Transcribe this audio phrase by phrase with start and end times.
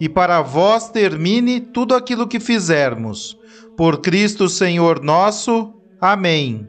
[0.00, 3.36] e para vós termine tudo aquilo que fizermos.
[3.76, 5.74] Por Cristo Senhor nosso.
[6.00, 6.66] Amém.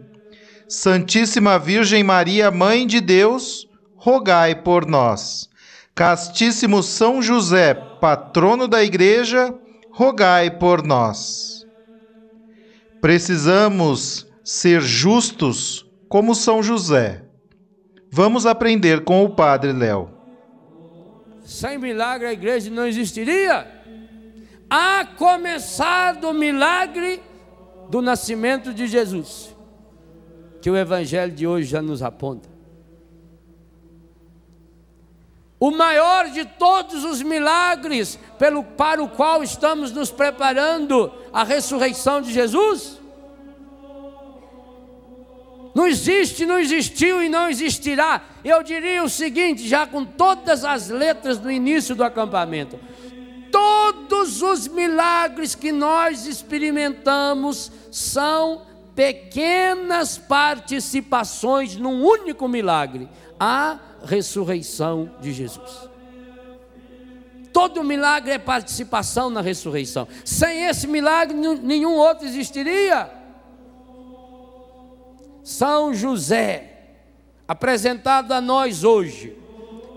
[0.67, 5.49] Santíssima Virgem Maria, Mãe de Deus, rogai por nós.
[5.95, 9.53] Castíssimo São José, patrono da Igreja,
[9.91, 11.65] rogai por nós.
[13.01, 17.23] Precisamos ser justos como São José.
[18.11, 20.20] Vamos aprender com o Padre Léo.
[21.43, 23.67] Sem milagre a igreja não existiria.
[24.69, 27.21] A começar do milagre
[27.89, 29.53] do nascimento de Jesus,
[30.61, 32.49] que o Evangelho de hoje já nos aponta.
[35.59, 42.21] O maior de todos os milagres pelo, para o qual estamos nos preparando, a ressurreição
[42.21, 43.00] de Jesus.
[45.73, 48.21] Não existe, não existiu e não existirá.
[48.43, 52.79] Eu diria o seguinte, já com todas as letras no início do acampamento:
[53.51, 58.63] todos os milagres que nós experimentamos são
[58.95, 63.07] pequenas participações num único milagre
[63.39, 65.89] a ressurreição de Jesus.
[67.53, 70.07] Todo milagre é participação na ressurreição.
[70.23, 73.20] Sem esse milagre, nenhum outro existiria.
[75.43, 76.71] São José,
[77.47, 79.35] apresentado a nós hoje,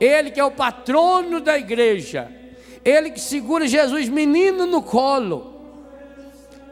[0.00, 2.31] ele que é o patrono da igreja,
[2.84, 5.53] ele que segura Jesus menino no colo.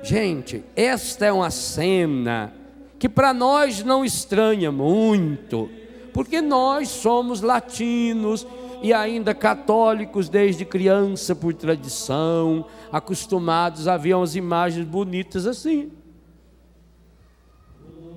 [0.02, 2.52] Gente, esta é uma cena
[2.98, 5.70] que para nós não estranha muito,
[6.12, 8.46] porque nós somos latinos
[8.82, 15.90] e ainda católicos desde criança por tradição, acostumados a ver umas imagens bonitas assim.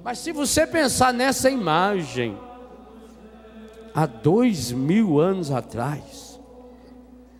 [0.06, 2.38] Mas se você pensar nessa imagem,
[3.92, 6.40] há dois mil anos atrás,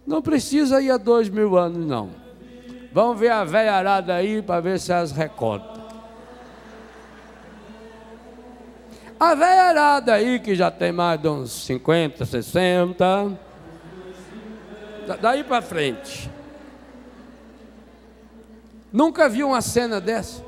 [0.04, 2.10] não precisa ir a dois mil anos, não.
[2.92, 5.76] Vamos ver a velha arada aí para ver se elas recordam.
[9.20, 13.40] A velha arada aí, que já tem mais de uns 50, 60,
[15.22, 16.32] daí para frente.
[18.92, 20.45] Nunca viu uma cena dessa?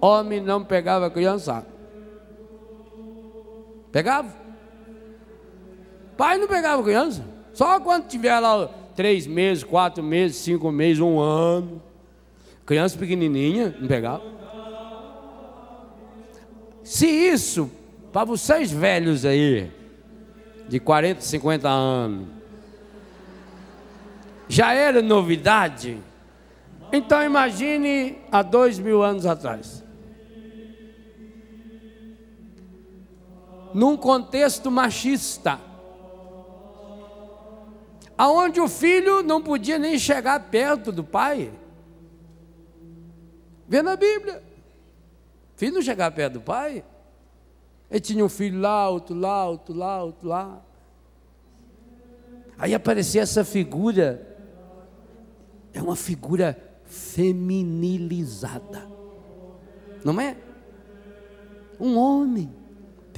[0.00, 1.66] Homem não pegava criança.
[3.90, 4.32] Pegava?
[6.16, 7.24] Pai não pegava criança.
[7.52, 11.82] Só quando tiver lá três meses, quatro meses, cinco meses, um ano.
[12.66, 14.22] Criança pequenininha, não pegava.
[16.82, 17.70] Se isso,
[18.12, 19.70] para vocês velhos aí,
[20.68, 22.28] de 40, 50 anos,
[24.48, 25.98] já era novidade,
[26.92, 29.84] então imagine há dois mil anos atrás.
[33.78, 35.60] Num contexto machista,
[38.16, 41.52] aonde o filho não podia nem chegar perto do pai.
[43.68, 44.42] Vê na Bíblia.
[45.54, 46.84] O filho não chegava perto do pai.
[47.88, 50.60] Ele tinha um filho lá, outro lá, outro lá, outro lá.
[52.58, 54.36] Aí aparecia essa figura.
[55.72, 58.88] É uma figura feminilizada.
[60.04, 60.36] Não é?
[61.78, 62.57] Um homem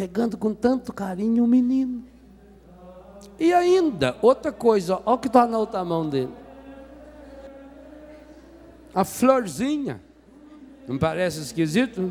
[0.00, 2.02] pegando com tanto carinho o menino.
[3.38, 6.32] E ainda, outra coisa, olha o que está na outra mão dele.
[8.94, 10.00] A florzinha.
[10.88, 12.10] Não parece esquisito?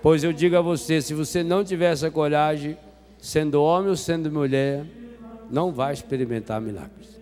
[0.00, 2.78] Pois eu digo a você: se você não tiver essa coragem,
[3.18, 4.86] sendo homem ou sendo mulher,
[5.50, 7.20] não vai experimentar milagres.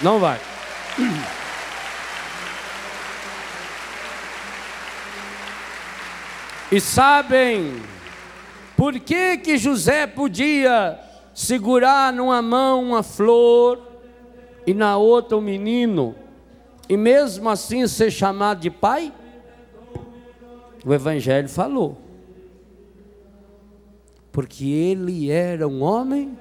[0.00, 0.38] Não vai.
[6.74, 7.72] E sabem
[8.76, 10.98] por que, que José podia
[11.32, 13.80] segurar numa mão uma flor
[14.66, 16.16] e na outra um menino?
[16.88, 19.12] e mesmo assim ser chamado de pai?
[20.84, 21.98] O Evangelho falou.
[24.30, 26.36] Porque ele era um homem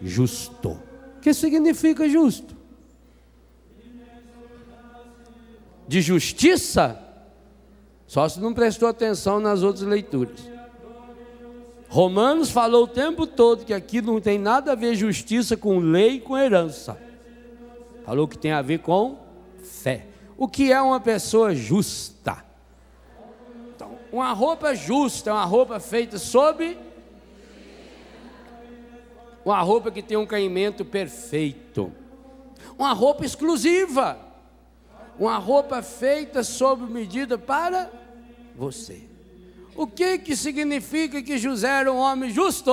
[0.00, 0.70] justo.
[1.16, 2.56] O que significa justo?
[5.86, 7.01] De justiça?
[8.12, 10.38] Só se não prestou atenção nas outras leituras.
[11.88, 16.16] Romanos falou o tempo todo que aqui não tem nada a ver justiça com lei
[16.16, 17.00] e com herança.
[18.04, 19.16] Falou que tem a ver com
[19.64, 20.08] fé.
[20.36, 22.44] O que é uma pessoa justa?
[23.74, 26.76] Então, uma roupa justa é uma roupa feita sob
[29.42, 31.90] uma roupa que tem um caimento perfeito.
[32.78, 34.18] Uma roupa exclusiva.
[35.18, 38.01] Uma roupa feita sob medida para
[38.54, 39.02] você.
[39.74, 42.72] O que que significa que José era um homem justo?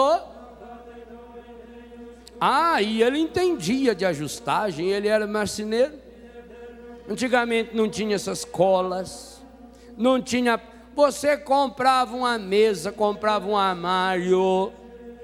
[2.40, 5.94] Ah, e ele entendia de ajustagem, ele era marceneiro.
[7.10, 9.42] Antigamente não tinha essas colas,
[9.98, 10.62] não tinha.
[10.96, 14.72] Você comprava uma mesa, comprava um armário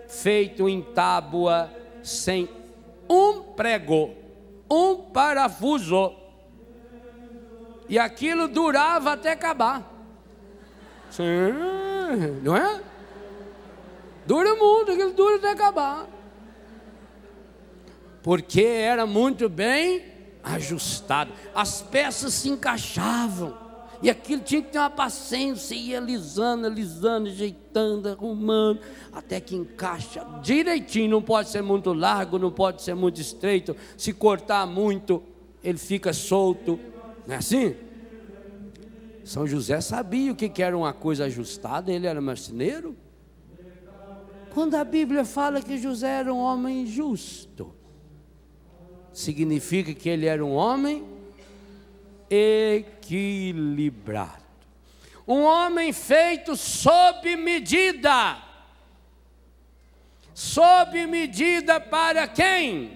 [0.07, 1.71] feito em tábua,
[2.01, 2.49] sem
[3.09, 4.13] um prego,
[4.69, 6.13] um parafuso,
[7.87, 9.94] e aquilo durava até acabar.
[11.15, 12.81] Sim, não é?
[14.25, 16.09] Dura muito, aquilo dura até acabar.
[18.21, 20.03] Porque era muito bem
[20.43, 21.31] ajustado.
[21.53, 23.57] As peças se encaixavam.
[24.01, 28.81] E aquilo tinha que ter uma paciência, ia alisando, alisando, ajeitando, arrumando,
[29.13, 31.11] até que encaixa direitinho.
[31.11, 33.73] Não pode ser muito largo, não pode ser muito estreito.
[33.95, 35.23] Se cortar muito,
[35.63, 36.77] ele fica solto.
[37.25, 37.84] Não é assim?
[39.25, 42.95] São José sabia o que era uma coisa ajustada, ele era marceneiro.
[44.53, 47.73] Quando a Bíblia fala que José era um homem justo,
[49.11, 51.03] significa que ele era um homem
[52.29, 54.45] equilibrado.
[55.27, 58.37] Um homem feito sob medida.
[60.35, 62.95] Sob medida para quem?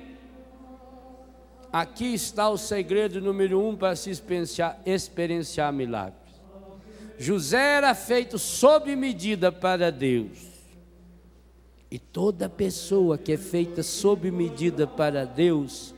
[1.73, 6.18] Aqui está o segredo número um para se experienciar, experienciar milagres.
[7.19, 10.39] José era feito sob medida para Deus.
[11.91, 15.93] E toda pessoa que é feita sob medida para Deus,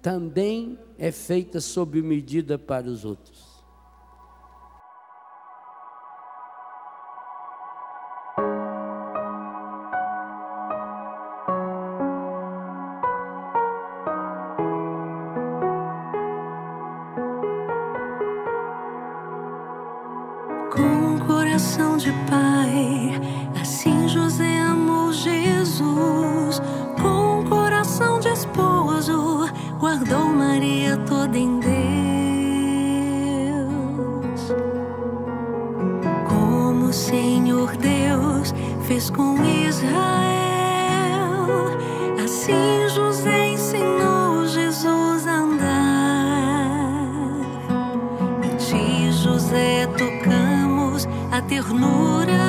[0.00, 3.49] também é feita sob medida para os outros.
[21.60, 23.20] coração de pai.
[23.60, 26.58] Assim José amou Jesus
[27.00, 29.46] com um coração de esposo,
[29.78, 31.70] guardou Maria toda em Deus.
[36.26, 38.54] Como o Senhor Deus
[38.86, 40.29] fez com Israel.
[51.50, 52.39] ternura.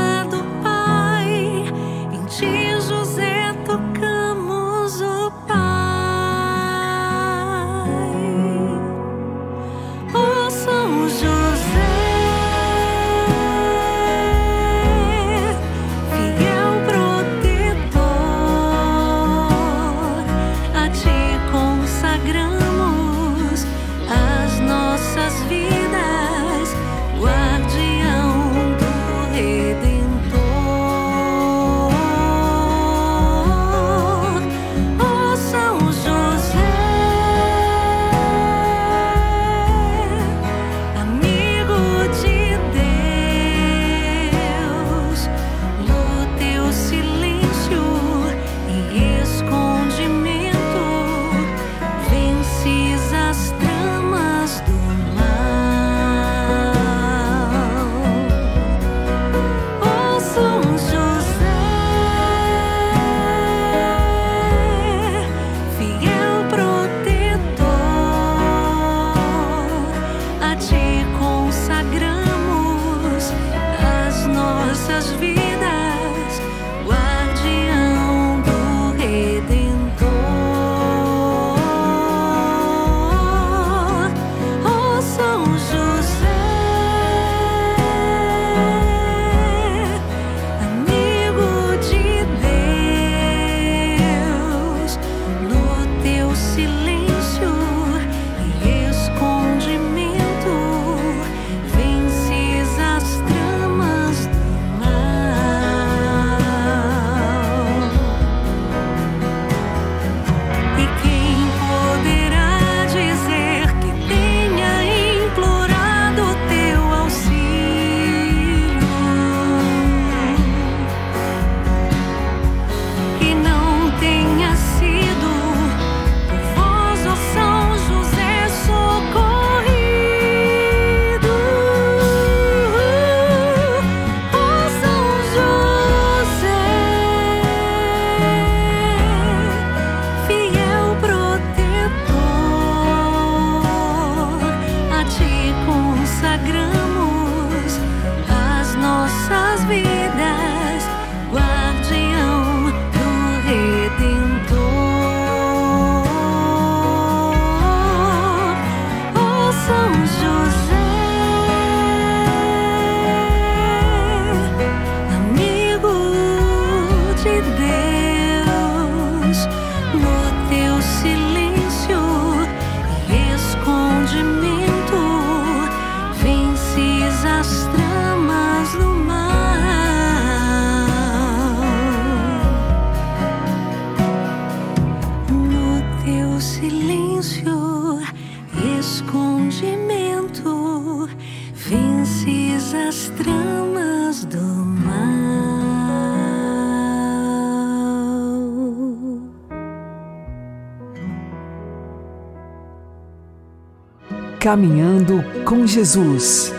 [204.41, 206.51] Caminhando com Jesus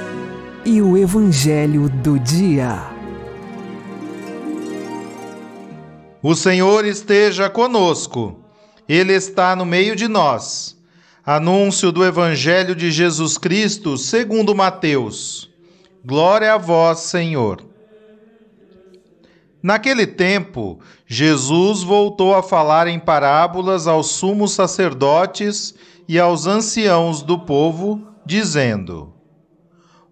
[0.64, 2.78] e o Evangelho do Dia.
[6.22, 8.38] O Senhor esteja conosco,
[8.88, 10.80] Ele está no meio de nós.
[11.26, 15.50] Anúncio do Evangelho de Jesus Cristo segundo Mateus.
[16.04, 17.64] Glória a vós, Senhor.
[19.60, 27.38] Naquele tempo, Jesus voltou a falar em parábolas aos sumos sacerdotes e aos anciãos do
[27.38, 29.12] povo, dizendo: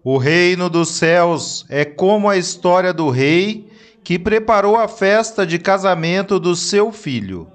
[0.03, 3.69] O reino dos céus é como a história do rei
[4.03, 7.47] que preparou a festa de casamento do seu filho.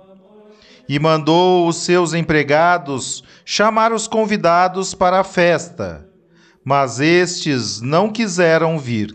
[0.89, 6.09] E mandou os seus empregados chamar os convidados para a festa,
[6.65, 9.15] mas estes não quiseram vir.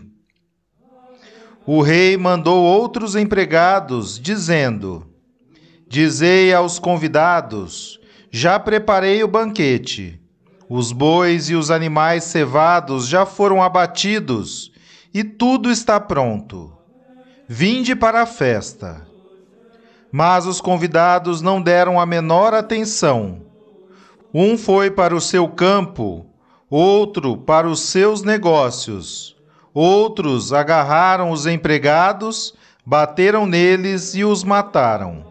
[1.65, 5.07] O rei mandou outros empregados, dizendo:
[5.87, 8.00] Dizei aos convidados:
[8.31, 10.17] já preparei o banquete.
[10.69, 14.71] Os bois e os animais cevados já foram abatidos,
[15.13, 16.71] e tudo está pronto.
[17.45, 19.05] Vinde para a festa.
[20.09, 23.41] Mas os convidados não deram a menor atenção.
[24.33, 26.25] Um foi para o seu campo,
[26.69, 29.35] outro para os seus negócios.
[29.73, 32.53] Outros agarraram os empregados,
[32.85, 35.30] bateram neles e os mataram.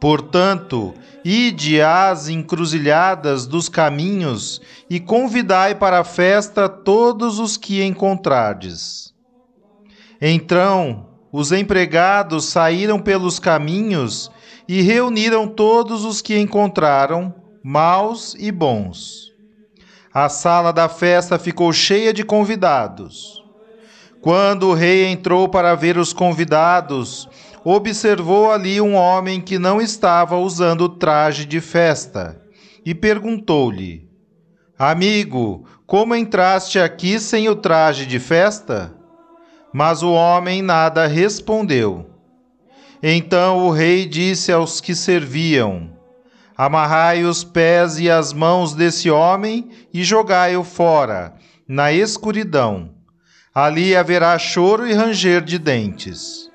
[0.00, 4.60] Portanto, ide às encruzilhadas dos caminhos
[4.90, 9.14] e convidai para a festa todos os que encontrardes.
[10.20, 14.30] Então, os empregados saíram pelos caminhos
[14.68, 19.32] e reuniram todos os que encontraram, maus e bons.
[20.12, 23.44] A sala da festa ficou cheia de convidados.
[24.20, 27.28] Quando o rei entrou para ver os convidados,
[27.68, 32.40] observou ali um homem que não estava usando traje de festa
[32.84, 34.08] e perguntou-lhe:
[34.78, 38.94] Amigo, como entraste aqui sem o traje de festa?
[39.72, 42.08] Mas o homem nada respondeu.
[43.02, 45.90] Então o rei disse aos que serviam:
[46.56, 51.34] Amarrai os pés e as mãos desse homem e jogai-o fora,
[51.66, 52.90] na escuridão.
[53.52, 56.46] Ali haverá choro e ranger de dentes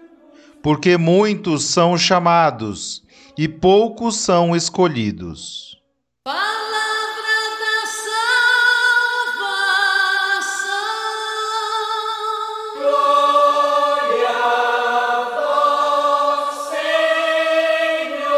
[0.62, 3.04] porque muitos são chamados
[3.38, 5.78] e poucos são escolhidos.
[6.24, 6.40] Palavra
[7.60, 7.88] da
[10.38, 10.78] salvação.
[12.78, 15.26] Glória a
[16.46, 16.56] vós,
[17.90, 18.30] Senhor.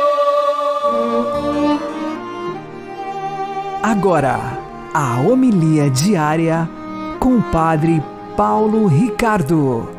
[3.84, 4.39] Agora,
[4.94, 6.70] a homilia diária
[7.20, 8.01] com o Padre
[8.38, 9.93] Paulo Ricardo.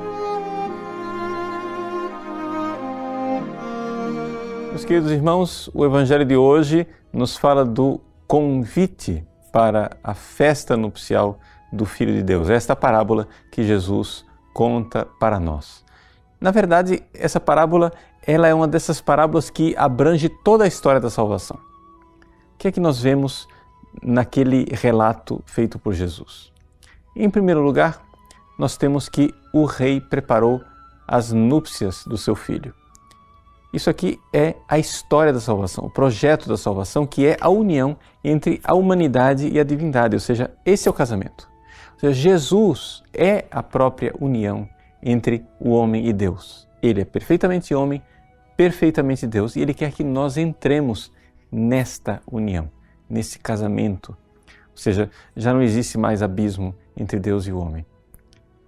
[4.85, 7.99] Meus queridos irmãos, o Evangelho de hoje nos fala do
[8.29, 11.39] convite para a festa nupcial
[11.73, 12.51] do Filho de Deus.
[12.51, 15.83] Esta parábola que Jesus conta para nós.
[16.39, 17.95] Na verdade, essa parábola
[18.27, 21.57] ela é uma dessas parábolas que abrange toda a história da salvação.
[22.53, 23.49] O que é que nós vemos
[24.03, 26.53] naquele relato feito por Jesus?
[27.17, 28.03] Em primeiro lugar,
[28.59, 30.61] nós temos que o rei preparou
[31.09, 32.75] as núpcias do seu filho.
[33.75, 37.97] Isso aqui é a história da salvação, o projeto da salvação, que é a união
[38.23, 41.51] entre a humanidade e a divindade, ou seja, esse é o casamento.
[41.95, 44.69] Ou seja, Jesus é a própria união
[45.03, 46.69] entre o homem e Deus.
[46.81, 48.01] Ele é perfeitamente homem,
[48.57, 51.11] perfeitamente Deus, e ele quer que nós entremos
[51.51, 52.71] nesta união,
[53.11, 54.17] nesse casamento.
[54.71, 57.85] Ou seja, já não existe mais abismo entre Deus e o homem.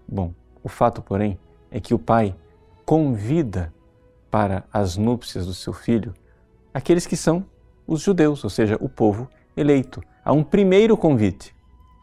[0.09, 0.35] Bom,
[0.65, 1.39] o fato, porém,
[1.71, 2.35] é que o Pai
[2.85, 3.73] convida
[4.37, 6.13] para as núpcias do seu filho
[6.75, 7.47] aqueles que são
[7.87, 10.03] os judeus, ou seja, o povo eleito.
[10.23, 11.57] Há um primeiro convite.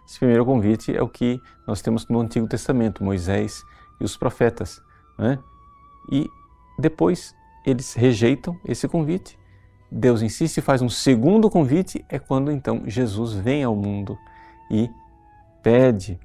[0.04, 3.62] Esse primeiro convite é o que nós temos no Antigo Testamento, Moisés
[4.02, 4.82] e os profetas.
[5.16, 5.38] Né?
[6.12, 6.28] E
[6.80, 7.36] depois
[7.68, 9.38] eles rejeitam esse convite.
[9.92, 14.18] Deus insiste e faz um segundo convite, é quando então Jesus vem ao mundo
[14.72, 14.90] e
[15.62, 16.20] pede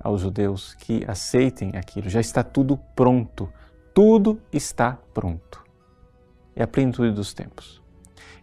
[0.00, 2.08] aos judeus que aceitem aquilo.
[2.08, 3.48] Já está tudo pronto
[3.94, 5.62] tudo está pronto.
[6.54, 7.82] É a plenitude dos tempos.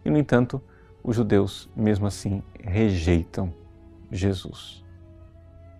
[0.04, 0.62] E, no entanto,
[1.02, 3.52] os judeus, mesmo assim, rejeitam
[4.10, 4.84] Jesus.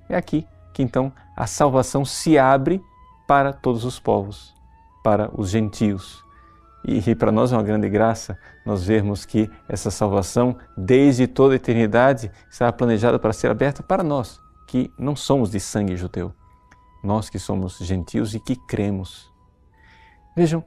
[0.08, 2.82] É aqui que então a salvação se abre
[3.26, 4.54] para todos os povos,
[5.02, 6.24] para os gentios.
[6.84, 11.56] E, para nós é uma grande graça nós vermos que essa salvação, desde toda a
[11.56, 16.32] eternidade, está planejada para ser aberta para nós, que não somos de sangue judeu,
[17.02, 19.29] nós que somos gentios e que cremos.
[20.36, 20.64] Vejam,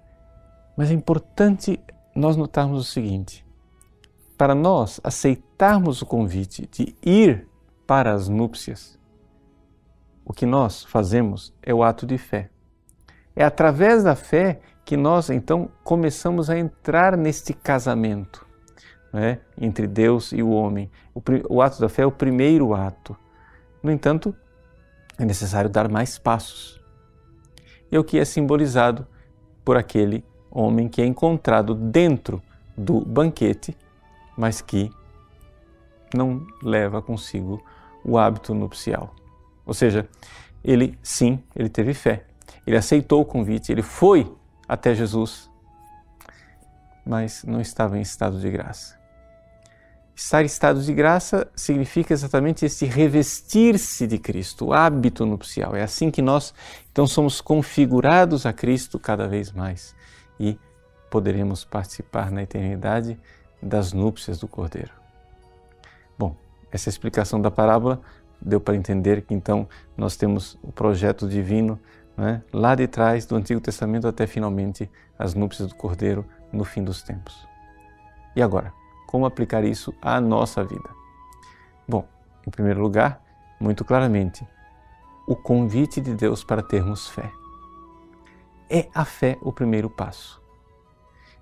[0.75, 1.79] mas é importante
[2.15, 3.45] nós notarmos o seguinte:
[4.37, 7.47] para nós aceitarmos o convite de ir
[7.87, 8.99] para as núpcias,
[10.25, 12.49] o que nós fazemos é o ato de fé.
[13.35, 18.45] É através da fé que nós então começamos a entrar neste casamento
[19.11, 20.89] né, entre Deus e o homem.
[21.13, 23.15] O, o ato da fé é o primeiro ato.
[23.81, 24.35] No entanto,
[25.17, 26.81] é necessário dar mais passos.
[27.91, 29.07] E o que é simbolizado
[29.63, 32.41] por aquele homem que é encontrado dentro
[32.77, 33.75] do banquete,
[34.37, 34.91] mas que
[36.13, 37.63] não leva consigo
[38.03, 39.15] o hábito nupcial.
[39.65, 40.07] Ou seja,
[40.63, 42.25] ele sim, ele teve fé,
[42.65, 44.31] ele aceitou o convite, ele foi
[44.67, 45.49] até Jesus,
[47.05, 49.02] mas não estava em estado de graça.
[50.15, 55.75] Estar em estado de graça significa exatamente esse revestir-se de Cristo, o hábito nupcial.
[55.75, 56.53] É assim que nós
[56.91, 59.95] então somos configurados a Cristo cada vez mais
[60.39, 60.57] e
[61.09, 63.19] poderemos participar na eternidade
[63.61, 64.91] das núpcias do Cordeiro.
[66.17, 66.35] Bom,
[66.71, 67.99] essa explicação da parábola
[68.39, 71.79] deu para entender que então nós temos o projeto divino
[72.15, 76.83] né, lá de trás do Antigo Testamento até finalmente as núpcias do Cordeiro no fim
[76.83, 77.47] dos tempos.
[78.35, 78.73] E agora,
[79.13, 80.89] como aplicar isso à nossa vida?
[81.87, 82.03] Bom,
[82.47, 83.21] em primeiro lugar,
[83.59, 84.43] muito claramente,
[85.27, 87.31] o convite de Deus para termos fé.
[88.67, 90.41] É a fé o primeiro passo.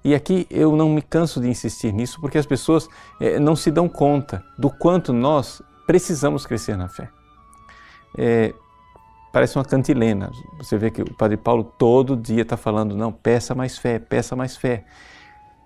[0.04, 2.90] E aqui eu não me canso de insistir nisso porque as pessoas
[3.22, 7.10] eh, não se dão conta do quanto nós precisamos crescer na fé.
[8.18, 8.54] É,
[9.32, 10.30] parece uma cantilena.
[10.58, 14.36] Você vê que o Padre Paulo todo dia está falando: não, peça mais fé, peça
[14.36, 14.84] mais fé.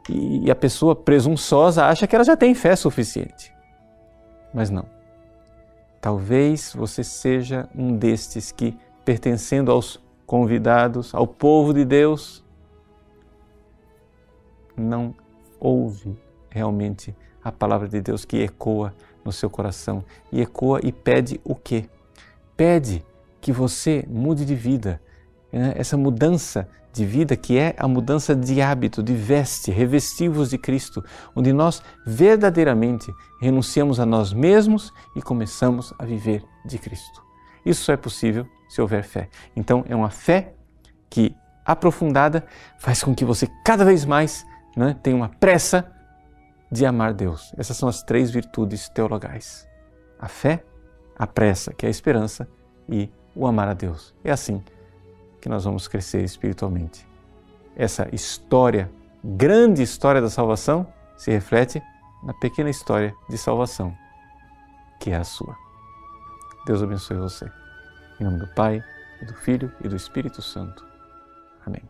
[0.09, 3.53] E a pessoa presunçosa acha que ela já tem fé suficiente.
[4.53, 4.85] Mas não.
[5.99, 12.43] Talvez você seja um destes que, pertencendo aos convidados, ao povo de Deus,
[14.77, 15.15] não
[15.59, 16.15] ouve
[16.49, 21.55] realmente a palavra de Deus que ecoa no seu coração e ecoa e pede o
[21.55, 21.89] quê?
[22.55, 23.03] Pede
[23.41, 25.01] que você mude de vida.
[25.55, 25.73] Né?
[25.77, 31.03] Essa mudança de vida que é a mudança de hábito, de veste, revestivos de Cristo,
[31.35, 37.23] onde nós verdadeiramente renunciamos a nós mesmos e começamos a viver de Cristo.
[37.65, 39.29] Isso só é possível se houver fé.
[39.55, 40.53] Então é uma fé
[41.09, 42.45] que aprofundada
[42.77, 45.89] faz com que você cada vez mais né, tenha uma pressa
[46.71, 47.53] de amar Deus.
[47.57, 49.67] Essas são as três virtudes teologais:
[50.19, 50.63] a fé,
[51.17, 52.47] a pressa, que é a esperança,
[52.87, 54.13] e o amar a Deus.
[54.23, 54.61] É assim
[55.45, 57.07] que nós vamos crescer espiritualmente.
[57.75, 58.91] Essa história,
[59.23, 61.79] grande história da salvação, se reflete
[62.23, 63.95] na pequena história de salvação,
[64.99, 65.55] que é a sua.
[66.65, 67.47] Deus abençoe você.
[68.19, 68.83] Em nome do Pai,
[69.21, 70.83] do Filho e do Espírito Santo.
[71.63, 71.83] Amém.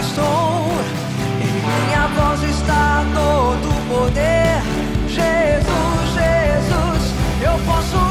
[0.00, 0.66] estou.
[1.40, 4.60] Em minha voz está todo o poder.
[5.08, 8.05] Jesus, Jesus, eu posso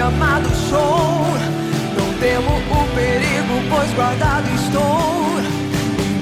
[0.00, 1.26] amado sou.
[1.96, 5.40] Não temo o perigo, pois guardado estou.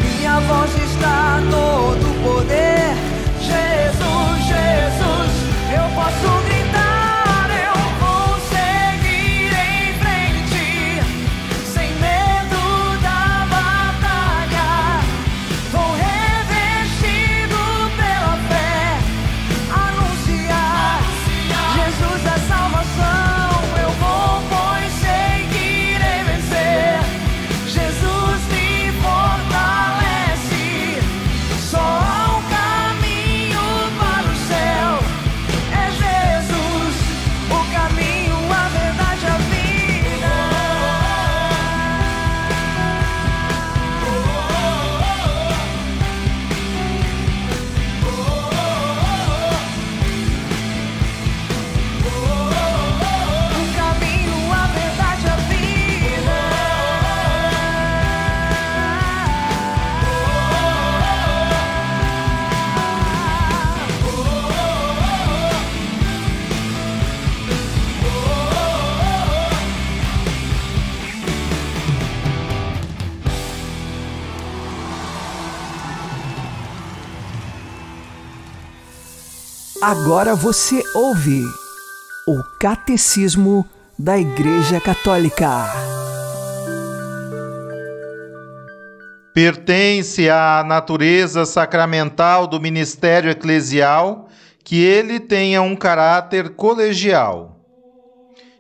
[0.03, 2.95] Minha voz está todo o poder.
[3.41, 5.31] Jesus, Jesus,
[5.73, 6.38] eu posso
[79.81, 81.45] Agora você ouve
[82.27, 83.65] o Catecismo
[83.97, 85.73] da Igreja Católica.
[89.33, 94.29] Pertence à natureza sacramental do ministério eclesial
[94.65, 97.65] que ele tenha um caráter colegial.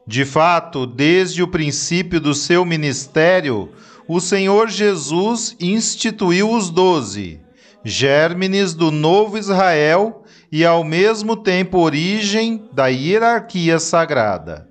[0.06, 3.72] De fato, desde o princípio do seu ministério,
[4.06, 7.40] o Senhor Jesus instituiu os doze,
[7.82, 10.17] gérmenes do novo Israel
[10.50, 14.68] e ao mesmo tempo origem da hierarquia sagrada.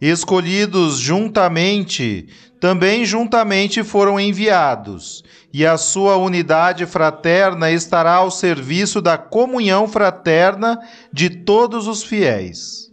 [0.00, 2.26] Escolhidos juntamente,
[2.58, 10.78] também juntamente foram enviados, e a sua unidade fraterna estará ao serviço da comunhão fraterna
[11.12, 12.90] de todos os fiéis.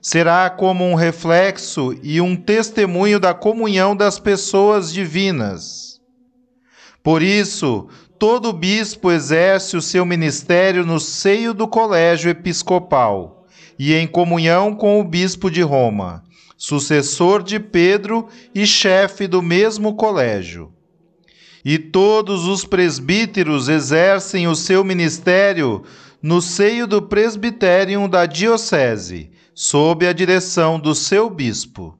[0.00, 5.98] Será como um reflexo e um testemunho da comunhão das pessoas divinas.
[7.02, 13.46] Por isso, todo bispo exerce o seu ministério no seio do colégio episcopal
[13.78, 16.22] e em comunhão com o bispo de Roma,
[16.56, 20.72] sucessor de Pedro e chefe do mesmo colégio.
[21.64, 25.82] E todos os presbíteros exercem o seu ministério
[26.22, 31.98] no seio do presbiterium da diocese, sob a direção do seu bispo.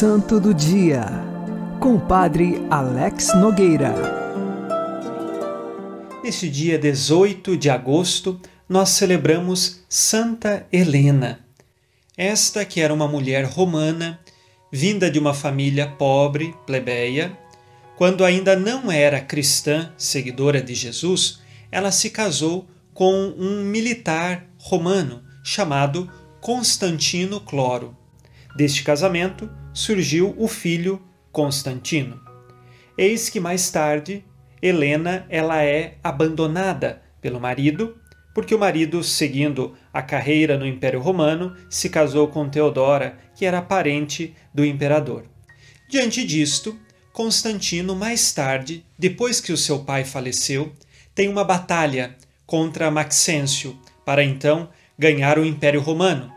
[0.00, 1.06] Santo do Dia,
[1.80, 3.92] com o Padre Alex Nogueira.
[6.22, 11.40] Neste dia 18 de agosto, nós celebramos Santa Helena.
[12.16, 14.20] Esta que era uma mulher romana,
[14.72, 17.36] vinda de uma família pobre, plebeia,
[17.96, 21.40] quando ainda não era cristã, seguidora de Jesus,
[21.72, 26.08] ela se casou com um militar romano chamado
[26.40, 27.96] Constantino Cloro.
[28.54, 32.20] Deste casamento surgiu o filho Constantino.
[32.96, 34.24] Eis que mais tarde
[34.60, 37.96] Helena ela é abandonada pelo marido,
[38.34, 43.62] porque o marido, seguindo a carreira no Império Romano, se casou com Teodora, que era
[43.62, 45.26] parente do imperador.
[45.88, 46.76] Diante disto,
[47.12, 50.72] Constantino, mais tarde, depois que o seu pai faleceu,
[51.14, 56.32] tem uma batalha contra Maxêncio para então ganhar o Império Romano.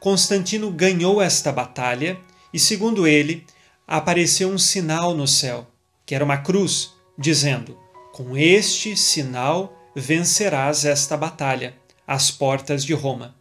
[0.00, 2.18] Constantino ganhou esta batalha
[2.52, 3.44] e, segundo ele,
[3.86, 5.66] apareceu um sinal no céu,
[6.06, 7.78] que era uma cruz, dizendo:
[8.12, 11.74] Com este sinal vencerás esta batalha,
[12.06, 13.36] às portas de Roma.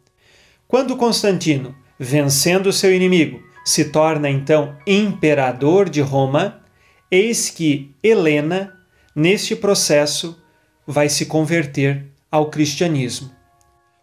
[0.67, 6.61] Quando Constantino, vencendo seu inimigo, se torna então imperador de Roma,
[7.09, 8.77] eis que Helena,
[9.15, 10.39] neste processo,
[10.85, 13.31] vai se converter ao cristianismo.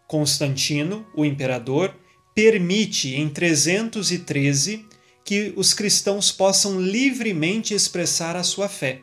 [0.06, 1.94] Constantino, o imperador,
[2.34, 4.86] permite em 313
[5.26, 9.00] que os cristãos possam livremente expressar a sua fé.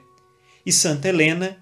[0.66, 1.58] E Santa Helena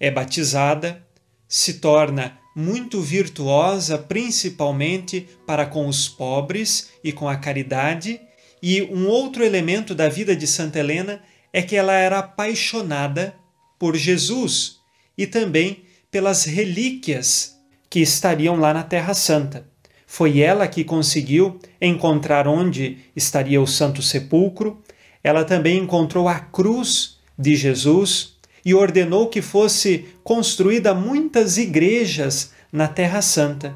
[0.00, 1.06] é batizada,
[1.48, 8.20] se torna muito virtuosa, principalmente para com os pobres e com a caridade.
[8.60, 13.36] E um outro elemento da vida de Santa Helena é que ela era apaixonada
[13.78, 14.80] por Jesus
[15.16, 17.56] e também pelas relíquias
[17.88, 19.69] que estariam lá na Terra Santa.
[20.12, 24.82] Foi ela que conseguiu encontrar onde estaria o Santo Sepulcro.
[25.22, 32.88] Ela também encontrou a cruz de Jesus e ordenou que fosse construída muitas igrejas na
[32.88, 33.72] Terra Santa.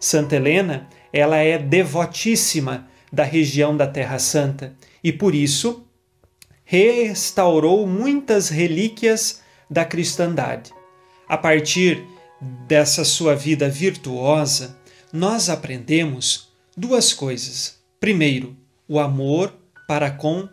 [0.00, 5.84] Santa Helena, ela é devotíssima da região da Terra Santa e por isso
[6.64, 10.72] restaurou muitas relíquias da cristandade.
[11.28, 12.04] A partir
[12.66, 14.81] dessa sua vida virtuosa,
[15.12, 17.78] nós aprendemos duas coisas.
[18.00, 18.56] Primeiro,
[18.88, 19.54] o amor
[19.86, 20.48] para com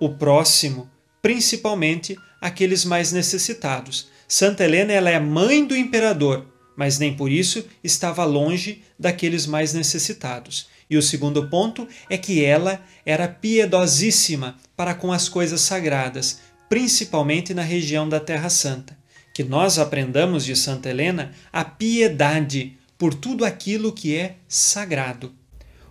[0.00, 0.90] o próximo,
[1.22, 4.08] principalmente aqueles mais necessitados.
[4.26, 6.44] Santa Helena ela é mãe do imperador,
[6.76, 10.66] mas nem por isso estava longe daqueles mais necessitados.
[10.90, 17.54] E o segundo ponto é que ela era piedosíssima para com as coisas sagradas, principalmente
[17.54, 18.98] na região da Terra Santa.
[19.32, 25.30] Que nós aprendamos de Santa Helena a piedade por tudo aquilo que é sagrado.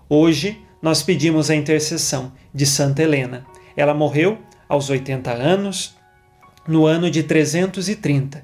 [0.10, 3.46] Hoje nós pedimos a intercessão de Santa Helena.
[3.78, 5.96] Ela morreu aos 80 anos,
[6.68, 8.44] no ano de 330.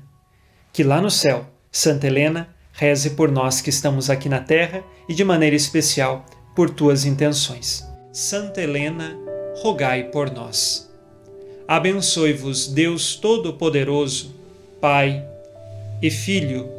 [0.71, 5.15] Que lá no céu, Santa Helena reze por nós que estamos aqui na terra e
[5.15, 6.23] de maneira especial
[6.55, 7.84] por tuas intenções.
[8.13, 9.17] Santa Helena,
[9.63, 10.93] rogai por nós.
[11.67, 14.36] Abençoe-vos Deus Todo-Poderoso,
[14.79, 15.25] Pai
[16.03, 16.78] e Filho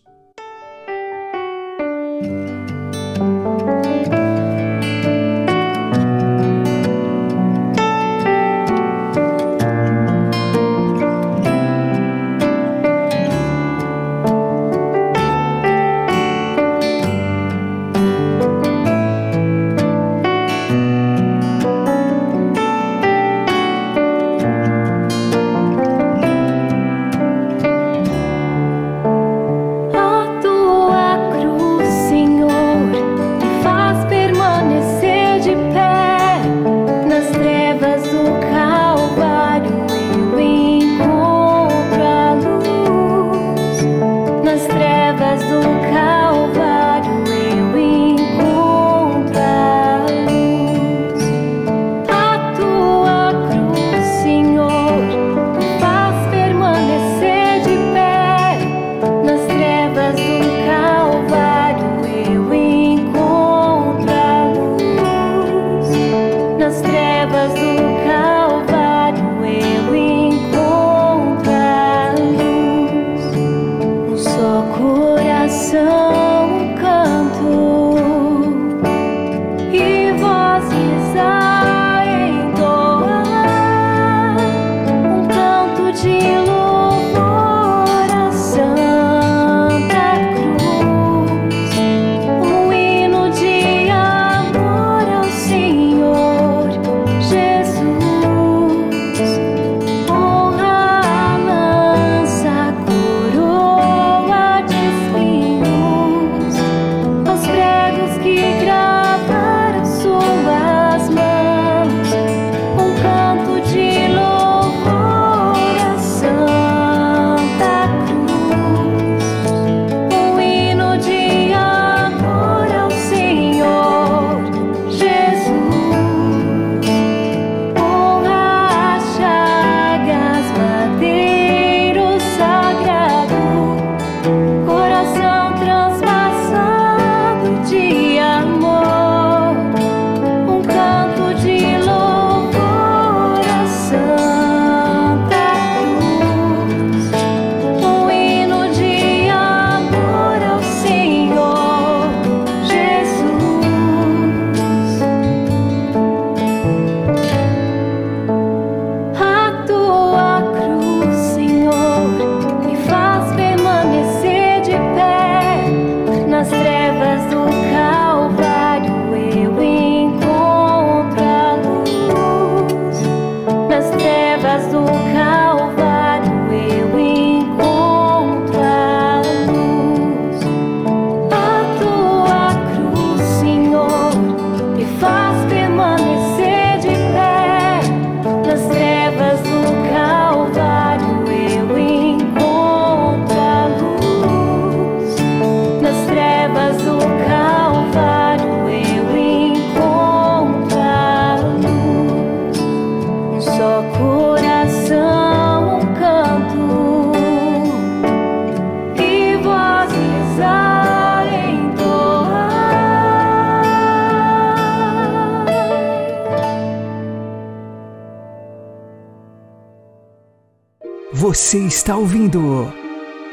[221.41, 222.71] Você está ouvindo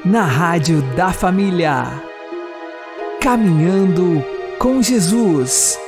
[0.03, 2.03] na Rádio da Família.
[3.21, 4.25] Caminhando
[4.59, 5.79] com Jesus.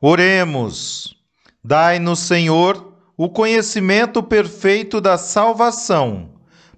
[0.00, 1.16] Oremos.
[1.62, 6.30] Dai-nos, Senhor, o conhecimento perfeito da salvação,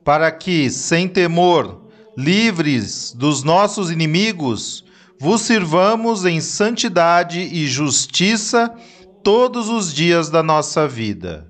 [0.02, 1.82] para que, sem temor,
[2.16, 4.86] livres dos nossos inimigos,
[5.20, 8.74] vos sirvamos em santidade e justiça
[9.22, 11.49] todos os dias da nossa vida.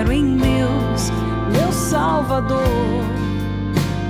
[0.00, 1.10] Espero em Deus,
[1.52, 2.62] meu Salvador,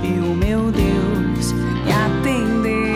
[0.01, 2.90] e o meu Deus me atenderá.